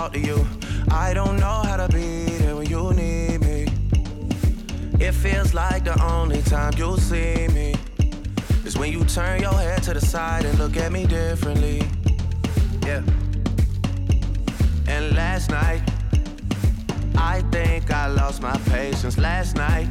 [0.00, 0.46] talk to you.
[0.90, 3.66] I don't know how to be there when you need me.
[4.98, 7.74] It feels like the only time you'll see me
[8.64, 11.82] is when you turn your head to the side and look at me differently.
[12.86, 13.02] Yeah.
[14.88, 15.82] And last night,
[17.16, 19.18] I think I lost my patience.
[19.18, 19.88] Last night,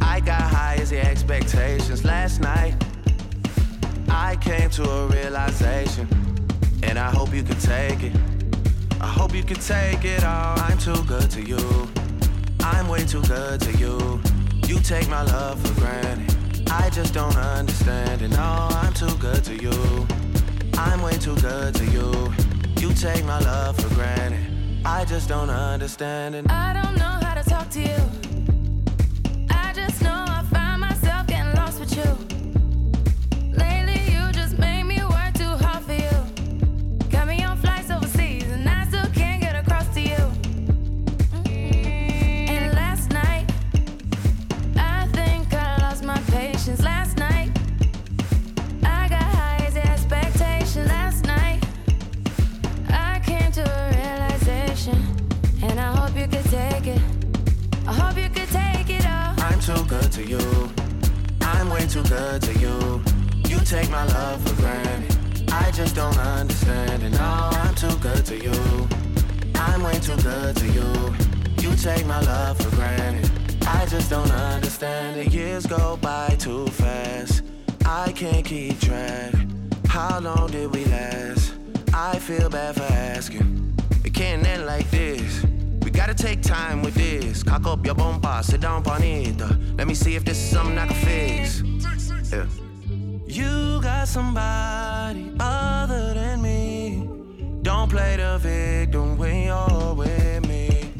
[0.00, 2.02] I got high as the expectations.
[2.02, 2.74] Last night,
[4.08, 6.08] I came to a realization,
[6.82, 8.39] and I hope you can take it.
[9.00, 10.58] I hope you can take it all.
[10.60, 11.88] I'm too good to you.
[12.60, 14.20] I'm way too good to you.
[14.66, 16.70] You take my love for granted.
[16.70, 18.28] I just don't understand it.
[18.28, 20.06] No, I'm too good to you.
[20.74, 22.32] I'm way too good to you.
[22.78, 24.46] You take my love for granted.
[24.84, 26.50] I just don't understand it.
[26.50, 28.00] I don't know how to talk to you.
[29.50, 30.29] I just know
[68.30, 68.88] to you.
[69.56, 71.14] I'm way too good to you.
[71.60, 73.28] You take my love for granted.
[73.66, 75.32] I just don't understand it.
[75.32, 77.42] Years go by too fast.
[77.84, 79.34] I can't keep track.
[79.88, 81.54] How long did we last?
[81.92, 83.76] I feel bad for asking.
[84.04, 85.44] It can't end like this.
[85.82, 87.42] We gotta take time with this.
[87.42, 89.42] Cock up your bumper, sit down on it.
[89.42, 91.64] Uh, Let me see if this is something I can fix.
[92.30, 92.46] Yeah.
[93.26, 96.59] You got somebody other than me.
[97.72, 100.92] Don't play the victim when you're with me.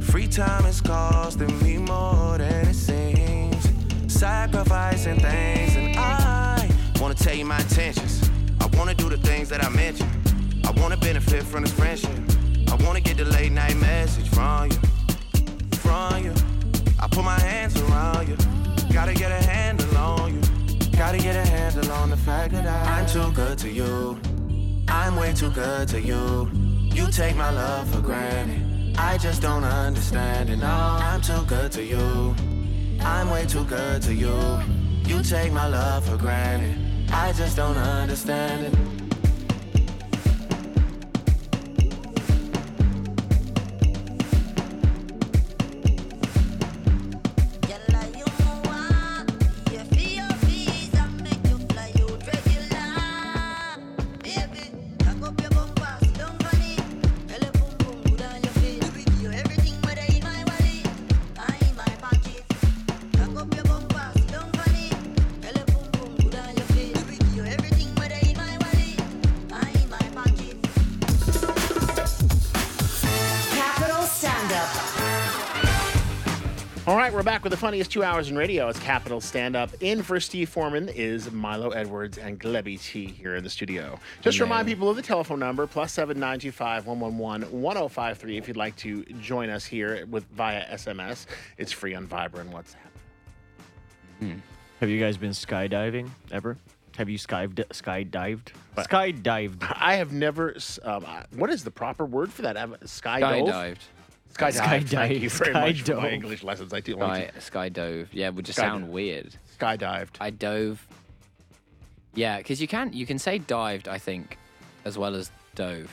[0.00, 3.62] Free time is costing me more than it seems.
[4.10, 6.66] Sacrificing things, and I
[6.98, 8.30] wanna tell you my intentions.
[8.58, 10.10] I wanna do the things that I mentioned.
[10.64, 12.18] I wanna benefit from this friendship.
[12.72, 14.78] I wanna get the late night message from you,
[15.76, 16.32] from you.
[16.98, 18.36] I put my hands around you.
[18.94, 20.40] Gotta get a handle on you.
[20.96, 24.18] Gotta get a handle on the fact that I, I'm too good to you.
[24.88, 26.50] I'm way too good to you.
[26.94, 28.96] You take my love for granted.
[28.98, 30.56] I just don't understand it.
[30.56, 32.34] No, I'm too good to you.
[33.00, 34.36] I'm way too good to you.
[35.04, 37.10] You take my love for granted.
[37.12, 38.97] I just don't understand it.
[77.48, 78.68] Right, we're back with the funniest two hours in radio.
[78.68, 79.70] It's Capital Stand Up.
[79.80, 83.98] In for Steve Foreman is Milo Edwards and Glebby T here in the studio.
[84.20, 87.42] Just remind people of the telephone number plus seven nine two five one one one
[87.42, 91.26] one zero five three if you'd like to join us here with via SMS.
[91.56, 92.76] It's free on Viber and WhatsApp.
[94.80, 96.56] Have you guys been skydiving ever?
[96.96, 97.64] Have you skydived?
[97.68, 98.48] Skydived?
[98.76, 99.72] Skydived.
[99.76, 100.56] I have never.
[100.82, 101.04] Um,
[101.36, 102.56] what is the proper word for that?
[102.56, 103.78] Have- Skydived.
[104.34, 104.88] Skydive.
[104.88, 106.12] Thank you very much for my Skydove.
[106.12, 106.72] English lessons.
[106.72, 106.92] I do.
[106.94, 108.08] Sky, sky dove.
[108.12, 108.90] Yeah, would just Sky sound dove.
[108.92, 109.34] weird.
[109.58, 110.16] Skydived.
[110.20, 110.86] I dove.
[112.14, 114.38] Yeah, because you can you can say dived, I think,
[114.84, 115.90] as well as dove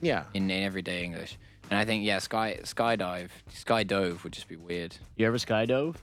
[0.00, 0.24] Yeah.
[0.34, 1.36] in, in everyday English.
[1.70, 4.96] And I think yeah, sky skydive, sky dove would just be weird.
[5.16, 5.96] You ever skydove?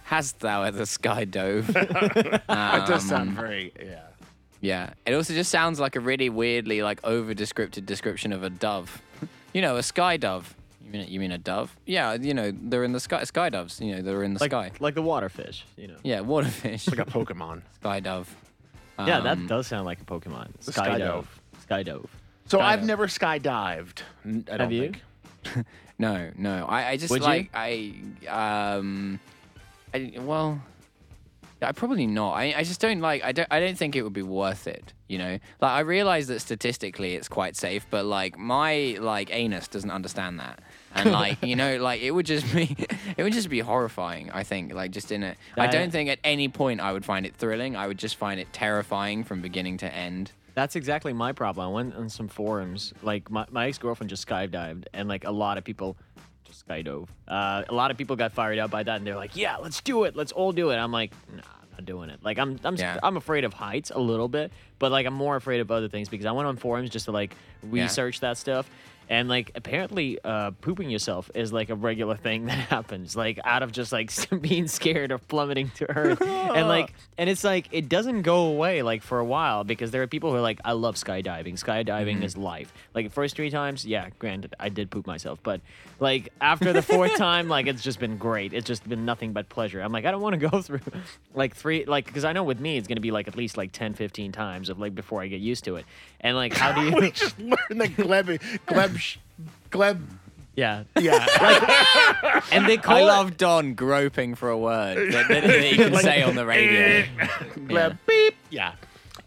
[0.03, 1.67] Hast thou ever sky dove?
[1.73, 3.71] That does sound Um, very.
[3.79, 4.01] Yeah.
[4.63, 4.93] Yeah.
[5.05, 9.01] It also just sounds like a really weirdly like over descripted description of a dove.
[9.53, 10.55] you know, a sky dove.
[10.85, 11.75] You mean you mean a dove?
[11.85, 14.51] Yeah, you know, they're in the sky sky doves, you know, they're in the Like
[14.51, 14.71] sky.
[14.79, 15.97] like the waterfish, you know.
[16.03, 16.87] Yeah, water waterfish.
[16.89, 17.61] Like a Pokemon.
[17.81, 18.33] sky dove.
[18.99, 20.49] Yeah, that Um, does sound like a Pokemon.
[20.61, 21.27] Sky dove.
[21.61, 22.09] Sky dove.
[22.45, 22.83] So I've Skydive.
[22.85, 24.01] never skydived.
[24.25, 24.83] N- I Have don't you?
[24.87, 24.93] Um,
[25.43, 25.65] think.
[25.99, 26.65] No, no.
[26.65, 27.27] I, I just Would you?
[27.27, 27.93] like I
[28.27, 29.19] um
[29.93, 30.59] I well
[31.63, 32.33] I probably not.
[32.33, 33.23] I, I just don't like.
[33.23, 33.47] I don't.
[33.51, 34.93] I don't think it would be worth it.
[35.07, 39.67] You know, like I realize that statistically it's quite safe, but like my like anus
[39.67, 40.59] doesn't understand that,
[40.95, 42.75] and like you know, like it would just be,
[43.17, 44.31] it would just be horrifying.
[44.31, 45.37] I think, like just in it.
[45.57, 47.75] I don't think at any point I would find it thrilling.
[47.75, 50.31] I would just find it terrifying from beginning to end.
[50.55, 51.67] That's exactly my problem.
[51.67, 52.93] I went on some forums.
[53.01, 55.97] Like my, my ex girlfriend just skydived, and like a lot of people
[56.43, 57.07] just skydove.
[57.27, 59.81] Uh, a lot of people got fired up by that, and they're like, "Yeah, let's
[59.81, 60.15] do it.
[60.15, 62.99] Let's all do it." I'm like, "Nah, I'm not doing it." Like I'm I'm Yeah.
[63.01, 66.09] I'm afraid of heights a little bit, but like I'm more afraid of other things
[66.09, 68.69] because I went on forums just to like research that stuff.
[69.09, 73.63] And like apparently, uh, pooping yourself is like a regular thing that happens, like out
[73.63, 74.11] of just like
[74.41, 78.81] being scared of plummeting to earth, and like, and it's like it doesn't go away
[78.81, 81.59] like for a while because there are people who are like, I love skydiving.
[81.59, 82.73] Skydiving is life.
[82.93, 85.61] Like first three times, yeah, granted, I did poop myself, but
[85.99, 88.53] like after the fourth time, like it's just been great.
[88.53, 89.81] It's just been nothing but pleasure.
[89.81, 90.81] I'm like, I don't want to go through
[91.33, 93.71] like three, like because I know with me it's gonna be like at least like
[93.71, 95.85] 10, 15 times of like before I get used to it.
[96.21, 97.11] And like, how do you?
[97.11, 99.17] just learned that Gleb, Gleb, sh-
[99.71, 99.99] Gleb.
[100.55, 102.41] yeah, Yeah.
[102.51, 105.91] and they call I it- love Don groping for a word that, that, he can
[105.93, 107.03] Like- say on the radio.
[107.55, 107.97] Gleb.
[108.07, 108.35] Beep.
[108.49, 108.73] Yeah.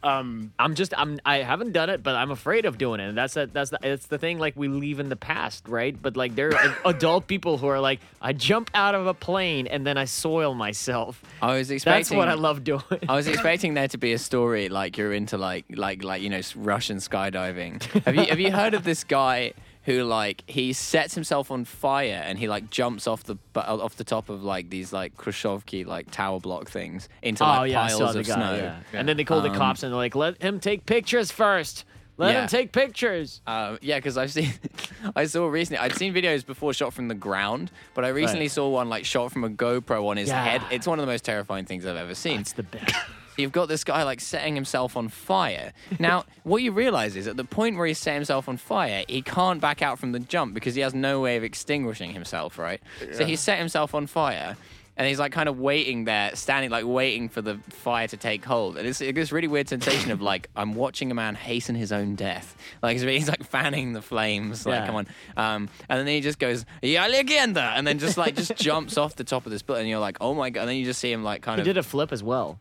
[0.02, 3.08] Um, I'm just I'm I haven't done it, but I'm afraid of doing it.
[3.08, 6.00] And that's a, that's the, it's the thing like we leave in the past, right?
[6.00, 9.66] But like there are adult people who are like I jump out of a plane
[9.66, 11.22] and then I soil myself.
[11.42, 12.00] I was expecting.
[12.00, 12.82] That's what I love doing.
[13.08, 16.30] I was expecting there to be a story like you're into like like like you
[16.30, 17.82] know Russian skydiving.
[18.04, 19.52] Have you have you heard of this guy
[19.86, 23.96] who like he sets himself on fire and he like jumps off the bu- off
[23.96, 27.82] the top of like these like Khrushchevki like tower block things into like oh yeah,
[27.84, 28.34] I piles saw the of guy.
[28.34, 28.54] snow.
[28.56, 28.76] Yeah.
[28.92, 31.84] And then they call the Um, cops and they're like, let him take pictures first.
[32.18, 32.42] Let Yeah.
[32.42, 33.42] him take pictures.
[33.46, 34.52] Um, yeah, because I've seen,
[35.16, 35.78] I saw recently.
[35.78, 38.50] I'd seen videos before shot from the ground, but I recently Right.
[38.50, 40.42] saw one like shot from a GoPro on his Yeah.
[40.42, 40.62] head.
[40.70, 42.40] It's one of the most terrifying things I've ever seen.
[42.40, 42.94] It's the best.
[43.36, 45.72] You've got this guy like setting himself on fire.
[45.98, 49.22] Now, what you realize is at the point where he's set himself on fire, he
[49.22, 52.80] can't back out from the jump because he has no way of extinguishing himself, right?
[53.12, 54.56] So he set himself on fire.
[54.98, 58.42] And he's like kind of waiting there, standing like waiting for the fire to take
[58.46, 58.78] hold.
[58.78, 61.92] And it's, it's this really weird sensation of like, I'm watching a man hasten his
[61.92, 62.56] own death.
[62.82, 64.64] Like he's, he's like fanning the flames.
[64.64, 64.86] Like, Yeah.
[64.86, 65.06] come on.
[65.36, 67.72] Um, and then he just goes, Ya legenda!
[67.76, 69.82] And then just like, just jumps off the top of this building.
[69.82, 70.62] And you're like, oh my God.
[70.62, 71.66] And then you just see him like kind of.
[71.66, 71.74] He of.
[71.74, 72.58] did a flip as well.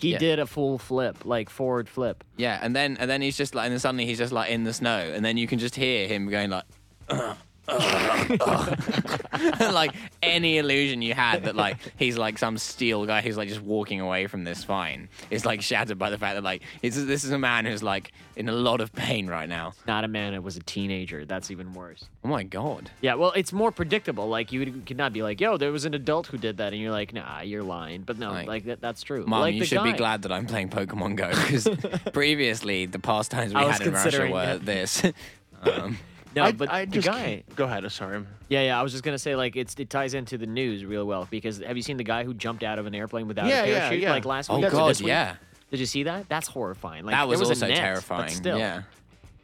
[0.00, 0.18] He Yeah.
[0.18, 2.22] did a full flip, like forward flip.
[2.36, 4.64] Yeah, and then and then he's just like, and then suddenly he's just like in
[4.64, 6.64] the snow, and then you can just hear him going like,
[9.72, 9.92] like
[10.22, 14.00] any illusion you had that like he's like some steel guy who's like just walking
[14.00, 17.30] away from this fine is like shattered by the fact that like it's, this is
[17.30, 19.72] a man who's like in a lot of pain right now.
[19.86, 21.24] Not a man that was a teenager.
[21.24, 22.04] That's even worse.
[22.24, 22.90] Oh my god.
[23.00, 24.28] Yeah, well, it's more predictable.
[24.28, 26.72] Like you would- could not be like, "Yo, there was an adult who did that,"
[26.72, 29.24] and you're like, "Nah, you're lying." But no, Like, like, that, that's true.
[29.26, 31.68] Mom, like you should be glad that I'm playing Pokemon Go because
[32.12, 34.64] previously the pastimes we I had in Russia were that.
[34.64, 35.02] this.
[35.60, 35.98] Um,
[36.34, 37.42] No, I, but I the just guy.
[37.56, 37.90] Go ahead.
[37.90, 38.24] Sorry.
[38.48, 38.78] Yeah, yeah.
[38.78, 41.58] I was just gonna say like it's it ties into the news real well because
[41.58, 44.02] have you seen the guy who jumped out of an airplane without Yeah, a parachute
[44.02, 44.12] yeah.
[44.12, 44.66] like last oh week?
[44.66, 45.08] or god, week?
[45.08, 45.36] yeah.
[45.70, 46.28] Did you see that?
[46.28, 47.04] That's horrifying.
[47.04, 48.22] Like that was, was also a net, terrifying.
[48.22, 48.82] But still, Yeah.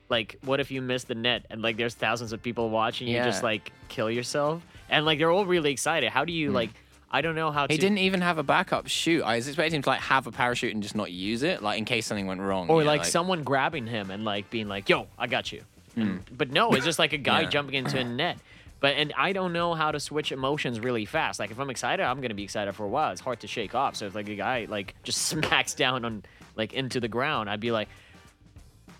[0.09, 3.14] like what if you miss the net and like there's thousands of people watching you
[3.14, 3.25] Yeah.
[3.25, 6.11] just like kill yourself and like they're all really excited.
[6.11, 6.55] How do you hmm.
[6.55, 6.71] like?
[7.11, 7.69] I don't know how.
[7.69, 7.81] He to.
[7.81, 9.23] didn't even have a backup chute.
[9.23, 11.79] I was expecting him to like have a parachute and just not use it, like
[11.79, 12.69] in case something went wrong.
[12.69, 15.62] or you know, like, someone grabbing him and like being like, "Yo, I got you."
[15.97, 17.43] And- but no, it's just like a guy.
[17.43, 17.49] Yeah.
[17.49, 18.39] jumping into a net.
[18.81, 21.39] But and I don't know how to switch emotions really fast.
[21.41, 23.13] Like if I'm excited, I'm gonna be excited for a while.
[23.13, 23.97] It's hard to shake off.
[23.97, 26.23] So if like a guy like just smacks down on
[26.57, 27.89] like into the ground, I'd be like,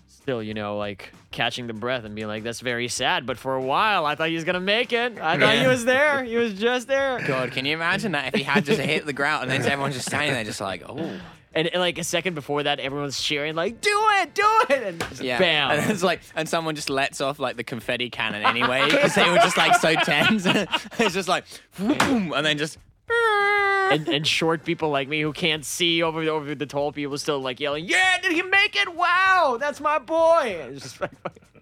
[0.07, 3.53] still, you know, like catching the breath and being like, "That's very sad." But for
[3.55, 5.19] a while, I thought he was gonna make it.
[5.19, 6.23] I thought he was there.
[6.23, 7.19] He was just there.
[7.27, 9.95] God, can you imagine that if he had just hit the ground and then everyone's
[9.95, 11.19] just standing there, just like, oh,
[11.55, 14.99] And, and, like a second before that, everyone's cheering like, "Do it, do it!" And
[14.99, 15.39] just yeah.
[15.39, 15.71] bam.
[15.71, 19.29] And it's like, and someone just lets off like the confetti cannon anyway because they
[19.29, 20.45] were just like so tense.
[20.99, 21.45] it's just like,
[21.77, 22.77] boom, and then just.
[23.91, 27.39] and, and short people like me who can't see over over the tall people still
[27.39, 28.95] like yelling, "Yeah, did he make it?
[28.95, 31.11] Wow, that's my boy!" It's just like,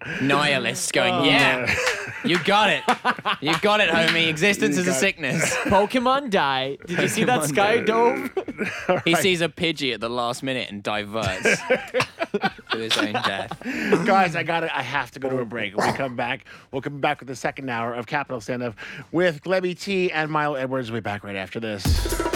[0.20, 1.24] Nihilists going, Oh.
[1.24, 1.74] yeah,
[2.24, 2.82] you got it,
[3.40, 4.28] you got it, homie.
[4.28, 5.54] Existence is a sickness.
[5.64, 6.76] Pokemon die.
[6.86, 9.00] Did you see that Pokemon sky die.
[9.04, 11.58] He sees a Pidgey at the last minute and diverts
[12.74, 13.58] to his own death.
[14.06, 15.76] Guys, I got to I have to go to a break.
[15.76, 18.74] When we come back, we'll come back with the second hour of Capital Stand Up
[19.12, 20.90] with Glebby T and Milo Edwards.
[20.90, 22.33] We'll be back right after this.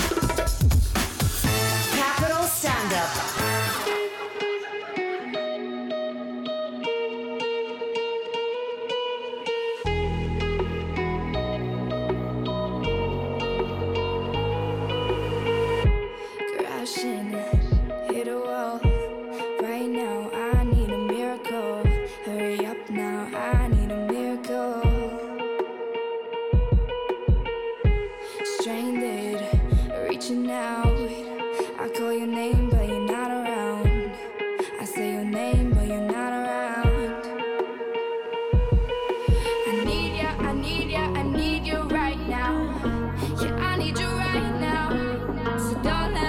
[45.83, 46.28] darling.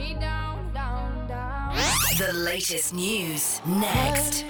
[0.00, 1.76] me down, down, down.
[2.18, 4.44] The latest news next.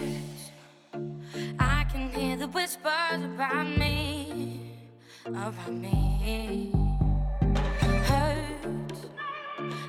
[1.59, 4.61] I can hear the whispers about me,
[5.27, 6.73] around me.
[8.11, 9.01] Hurts.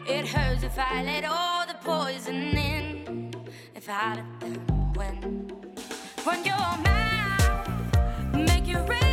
[0.08, 2.36] It hurts if I let all the poison
[2.72, 3.34] in,
[3.76, 5.52] if I let them win.
[6.24, 7.42] When you're mad,
[8.34, 9.11] make you rain.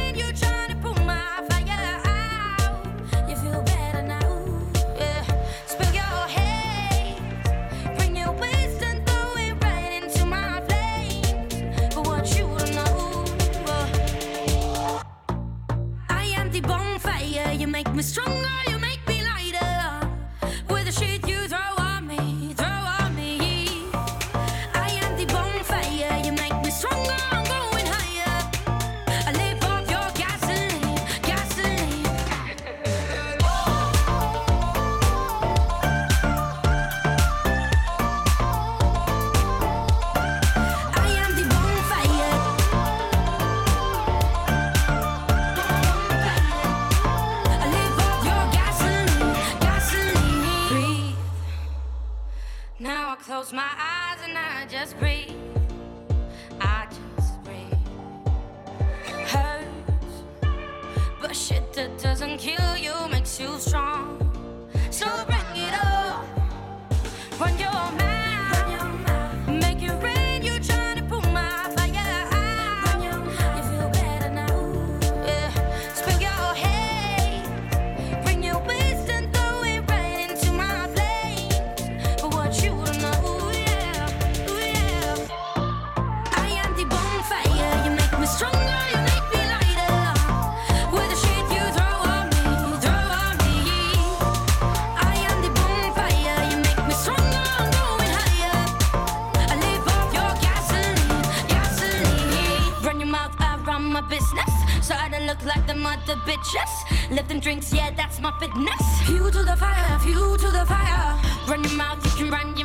[107.18, 108.80] left drinks, yeah, that's my fitness.
[109.06, 111.18] Fuel to the fire, fuel to the fire.
[111.48, 112.56] Run your mouth, you can run